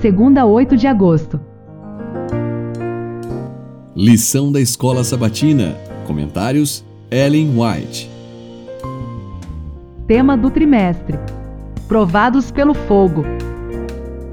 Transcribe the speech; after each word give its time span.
segunda 0.00 0.46
8 0.46 0.78
de 0.78 0.86
agosto. 0.86 1.38
Lição 3.94 4.50
da 4.50 4.58
Escola 4.60 5.04
Sabatina. 5.04 5.76
Comentários: 6.06 6.82
Ellen 7.10 7.50
White. 7.54 8.10
Tema 10.06 10.38
do 10.38 10.50
trimestre: 10.50 11.18
Provados 11.86 12.50
pelo 12.50 12.72
fogo. 12.72 13.24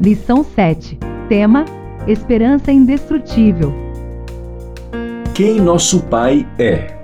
Lição 0.00 0.44
7. 0.44 0.98
Tema: 1.28 1.64
Esperança 2.06 2.70
indestrutível. 2.70 3.74
Quem 5.34 5.60
nosso 5.60 6.04
Pai 6.04 6.46
é? 6.58 6.94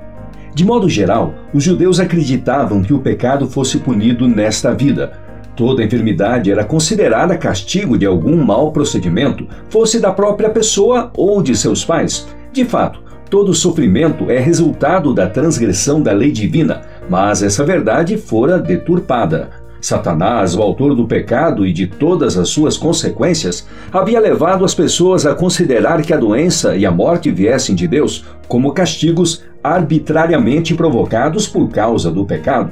De 0.55 0.65
modo 0.65 0.89
geral, 0.89 1.35
os 1.53 1.65
judeus 1.65 1.99
acreditavam 1.99 2.83
que 2.83 2.95
o 2.95 3.01
pecado 3.01 3.49
fosse 3.49 3.79
punido 3.79 4.29
nesta 4.29 4.73
vida. 4.73 5.22
Toda 5.55 5.85
enfermidade 5.85 6.51
era 6.51 6.65
considerada 6.65 7.37
castigo 7.37 7.99
de 7.99 8.07
algum 8.07 8.43
mau 8.43 8.73
procedimento, 8.73 9.47
fosse 9.69 10.01
da 10.01 10.11
própria 10.11 10.49
pessoa 10.49 11.11
ou 11.17 11.43
de 11.43 11.55
seus 11.55 11.85
pais. 11.85 12.27
De 12.53 12.65
fato, 12.65 13.03
todo 13.29 13.53
sofrimento 13.53 14.31
é 14.31 14.39
resultado 14.39 15.13
da 15.15 15.29
transgressão 15.29 16.01
da 16.01 16.13
lei 16.13 16.31
divina, 16.31 16.83
mas 17.09 17.43
essa 17.43 17.65
verdade 17.65 18.17
fora 18.17 18.59
deturpada. 18.59 19.63
Satanás, 19.83 20.55
o 20.55 20.63
autor 20.63 20.95
do 20.95 21.07
pecado 21.07 21.67
e 21.67 21.73
de 21.73 21.89
todas 21.89 22.39
as 22.39 22.49
suas 22.49 22.77
consequências, 22.77 23.67
havia 23.93 24.21
levado 24.21 24.65
as 24.65 24.75
pessoas 24.75 25.27
a 25.27 25.35
considerar 25.35 26.03
que 26.03 26.15
a 26.15 26.17
doença 26.17 26.77
e 26.77 26.87
a 26.87 26.91
morte 26.91 27.33
viessem 27.33 27.75
de 27.75 27.89
Deus 27.89 28.25
como 28.47 28.73
castigos 28.73 29.43
arbitrariamente 29.63 30.73
provocados 30.75 31.49
por 31.49 31.69
causa 31.69 32.13
do 32.13 32.25
pecado. 32.25 32.71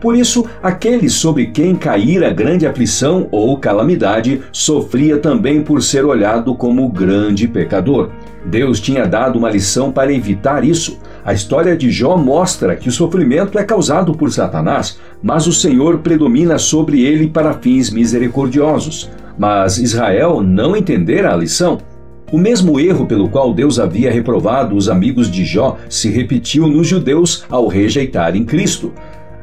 Por 0.00 0.16
isso, 0.16 0.46
aquele 0.62 1.10
sobre 1.10 1.46
quem 1.46 1.76
caíra 1.76 2.32
grande 2.32 2.66
aflição 2.66 3.28
ou 3.30 3.58
calamidade 3.58 4.40
sofria 4.50 5.18
também 5.18 5.62
por 5.62 5.82
ser 5.82 6.04
olhado 6.04 6.54
como 6.54 6.88
grande 6.88 7.46
pecador. 7.46 8.10
Deus 8.46 8.80
tinha 8.80 9.06
dado 9.06 9.38
uma 9.38 9.50
lição 9.50 9.92
para 9.92 10.12
evitar 10.12 10.64
isso. 10.64 10.98
A 11.22 11.34
história 11.34 11.76
de 11.76 11.90
Jó 11.90 12.16
mostra 12.16 12.74
que 12.74 12.88
o 12.88 12.92
sofrimento 12.92 13.58
é 13.58 13.64
causado 13.64 14.14
por 14.14 14.32
Satanás, 14.32 14.98
mas 15.22 15.46
o 15.46 15.52
Senhor 15.52 15.98
predomina 15.98 16.58
sobre 16.58 17.02
ele 17.02 17.28
para 17.28 17.52
fins 17.52 17.90
misericordiosos. 17.90 19.10
Mas 19.38 19.76
Israel 19.76 20.42
não 20.42 20.74
entendera 20.74 21.32
a 21.32 21.36
lição. 21.36 21.78
O 22.32 22.38
mesmo 22.38 22.78
erro 22.78 23.06
pelo 23.06 23.28
qual 23.28 23.52
Deus 23.52 23.80
havia 23.80 24.10
reprovado 24.10 24.76
os 24.76 24.88
amigos 24.88 25.28
de 25.28 25.44
Jó 25.44 25.76
se 25.88 26.08
repetiu 26.08 26.68
nos 26.68 26.86
judeus 26.86 27.44
ao 27.50 27.66
rejeitarem 27.66 28.44
Cristo. 28.44 28.92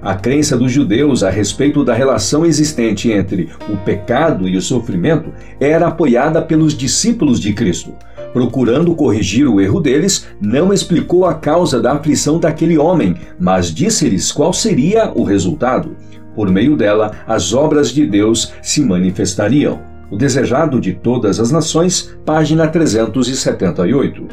A 0.07 0.15
crença 0.15 0.57
dos 0.57 0.71
judeus 0.71 1.21
a 1.21 1.29
respeito 1.29 1.83
da 1.83 1.93
relação 1.93 2.45
existente 2.45 3.11
entre 3.11 3.49
o 3.67 3.75
pecado 3.75 4.47
e 4.47 4.55
o 4.55 4.61
sofrimento 4.61 5.33
era 5.59 5.87
apoiada 5.87 6.41
pelos 6.41 6.73
discípulos 6.73 7.41
de 7.41 7.51
Cristo. 7.51 7.91
Procurando 8.31 8.95
corrigir 8.95 9.49
o 9.49 9.59
erro 9.59 9.81
deles, 9.81 10.25
não 10.39 10.71
explicou 10.71 11.25
a 11.25 11.33
causa 11.33 11.81
da 11.81 11.91
aflição 11.91 12.39
daquele 12.39 12.77
homem, 12.77 13.17
mas 13.37 13.67
disse-lhes 13.67 14.31
qual 14.31 14.53
seria 14.53 15.11
o 15.13 15.25
resultado. 15.25 15.97
Por 16.33 16.49
meio 16.49 16.77
dela, 16.77 17.11
as 17.27 17.53
obras 17.53 17.91
de 17.91 18.07
Deus 18.07 18.53
se 18.61 18.79
manifestariam. 18.79 19.81
O 20.09 20.15
Desejado 20.15 20.79
de 20.79 20.93
Todas 20.93 21.37
as 21.37 21.51
Nações, 21.51 22.17
página 22.25 22.65
378. 22.65 24.25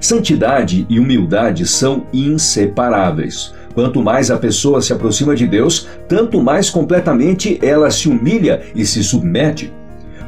Santidade 0.00 0.84
e 0.88 0.98
humildade 0.98 1.64
são 1.64 2.06
inseparáveis. 2.12 3.54
Quanto 3.74 4.02
mais 4.02 4.30
a 4.30 4.36
pessoa 4.36 4.82
se 4.82 4.92
aproxima 4.92 5.34
de 5.34 5.46
Deus, 5.46 5.86
tanto 6.08 6.42
mais 6.42 6.70
completamente 6.70 7.58
ela 7.62 7.90
se 7.90 8.08
humilha 8.08 8.62
e 8.74 8.84
se 8.84 9.02
submete. 9.02 9.72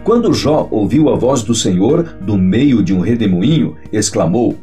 Quando 0.04 0.32
Jó 0.32 0.68
ouviu 0.70 1.08
a 1.08 1.16
voz 1.16 1.42
do 1.42 1.54
Senhor 1.54 2.02
do 2.20 2.36
meio 2.36 2.82
de 2.82 2.92
um 2.94 3.00
redemoinho, 3.00 3.76
exclamou: 3.92 4.56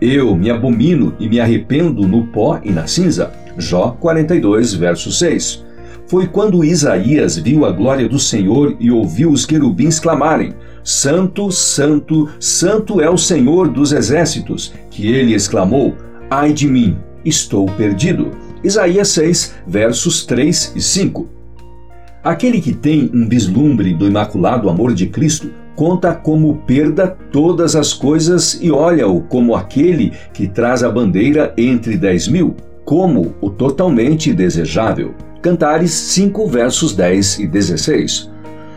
Eu 0.00 0.34
me 0.36 0.50
abomino 0.50 1.14
e 1.18 1.28
me 1.28 1.40
arrependo 1.40 2.06
no 2.06 2.26
pó 2.26 2.60
e 2.62 2.70
na 2.70 2.86
cinza. 2.86 3.32
Jó 3.56 3.96
42, 4.00 4.74
verso 4.74 5.10
6. 5.12 5.64
Foi 6.06 6.26
quando 6.26 6.64
Isaías 6.64 7.38
viu 7.38 7.64
a 7.64 7.72
glória 7.72 8.08
do 8.08 8.18
Senhor 8.18 8.76
e 8.78 8.90
ouviu 8.90 9.30
os 9.30 9.46
querubins 9.46 9.98
clamarem: 9.98 10.54
Santo, 10.82 11.50
Santo, 11.50 12.28
Santo 12.38 13.00
é 13.00 13.08
o 13.08 13.16
Senhor 13.16 13.68
dos 13.68 13.92
exércitos, 13.92 14.72
que 14.90 15.06
ele 15.06 15.34
exclamou: 15.34 15.94
Ai 16.30 16.52
de 16.52 16.68
mim, 16.68 16.96
estou 17.24 17.66
perdido. 17.66 18.32
Isaías 18.62 19.08
6, 19.08 19.54
versos 19.66 20.24
3 20.24 20.72
e 20.76 20.80
5. 20.80 21.28
Aquele 22.22 22.60
que 22.60 22.72
tem 22.72 23.10
um 23.12 23.28
vislumbre 23.28 23.92
do 23.92 24.06
imaculado 24.06 24.70
amor 24.70 24.94
de 24.94 25.06
Cristo 25.06 25.50
conta 25.76 26.14
como 26.14 26.56
perda 26.66 27.08
todas 27.30 27.76
as 27.76 27.92
coisas 27.92 28.58
e 28.62 28.70
olha-o 28.70 29.20
como 29.22 29.54
aquele 29.54 30.12
que 30.32 30.48
traz 30.48 30.82
a 30.82 30.90
bandeira 30.90 31.52
entre 31.58 31.96
dez 31.96 32.26
mil, 32.28 32.54
como 32.84 33.34
o 33.40 33.50
totalmente 33.50 34.32
desejável. 34.32 35.14
Cantares 35.42 35.90
5, 35.90 36.48
versos 36.48 36.94
10 36.94 37.40
e 37.40 37.46
16. 37.46 38.33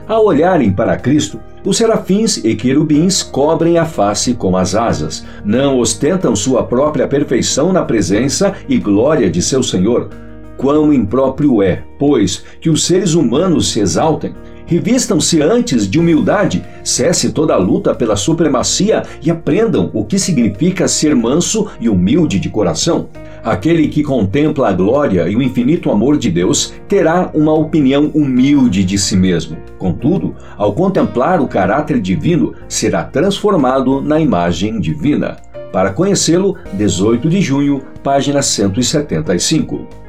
Ao 0.07 0.23
olharem 0.25 0.71
para 0.71 0.95
Cristo, 0.95 1.37
os 1.65 1.75
serafins 1.75 2.37
e 2.37 2.55
querubins 2.55 3.21
cobrem 3.21 3.77
a 3.77 3.85
face 3.85 4.33
com 4.33 4.55
as 4.55 4.73
asas, 4.73 5.25
não 5.43 5.79
ostentam 5.79 6.33
sua 6.33 6.63
própria 6.63 7.05
perfeição 7.05 7.73
na 7.73 7.83
presença 7.83 8.53
e 8.69 8.77
glória 8.77 9.29
de 9.29 9.41
seu 9.41 9.61
Senhor. 9.61 10.09
Quão 10.55 10.93
impróprio 10.93 11.61
é, 11.61 11.83
pois, 11.99 12.41
que 12.61 12.69
os 12.69 12.85
seres 12.85 13.15
humanos 13.15 13.73
se 13.73 13.81
exaltem, 13.81 14.33
revistam-se 14.67 15.41
antes 15.41 15.89
de 15.89 15.97
humildade, 15.97 16.63
cesse 16.83 17.31
toda 17.31 17.55
a 17.55 17.57
luta 17.57 17.95
pela 17.95 18.15
supremacia 18.15 19.03
e 19.23 19.31
aprendam 19.31 19.89
o 19.93 20.05
que 20.05 20.19
significa 20.19 20.87
ser 20.87 21.15
manso 21.15 21.67
e 21.79 21.89
humilde 21.89 22.37
de 22.37 22.49
coração. 22.49 23.07
Aquele 23.43 23.87
que 23.87 24.03
contempla 24.03 24.69
a 24.69 24.73
glória 24.73 25.27
e 25.29 25.35
o 25.35 25.41
infinito 25.41 25.89
amor 25.89 26.17
de 26.17 26.29
Deus 26.29 26.73
terá 26.87 27.31
uma 27.33 27.53
opinião 27.53 28.11
humilde 28.13 28.83
de 28.83 28.97
si 28.97 29.15
mesmo. 29.15 29.57
Contudo, 29.79 30.35
ao 30.57 30.73
contemplar 30.73 31.41
o 31.41 31.47
caráter 31.47 32.01
divino, 32.01 32.53
será 32.67 33.05
transformado 33.05 34.01
na 34.01 34.19
imagem 34.19 34.79
divina. 34.79 35.37
Para 35.71 35.91
conhecê-lo, 35.91 36.57
18 36.73 37.29
de 37.29 37.41
junho, 37.41 37.81
página 38.03 38.41
175. 38.41 40.06